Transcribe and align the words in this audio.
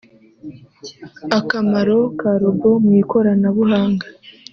akamaro 1.39 1.99
ka 2.19 2.31
robo 2.41 2.69
mu 2.83 2.91
ikoranabuhanga 3.01 4.07